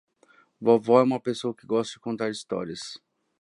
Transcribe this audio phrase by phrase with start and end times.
[0.59, 2.99] Vovó é uma pessoa que gosta de contar histórias.